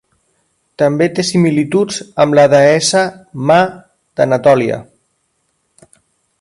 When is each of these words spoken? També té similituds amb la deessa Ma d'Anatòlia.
També 0.81 1.07
té 1.19 1.25
similituds 1.27 1.99
amb 2.25 2.37
la 2.39 2.47
deessa 2.55 3.05
Ma 3.51 3.61
d'Anatòlia. 3.69 4.81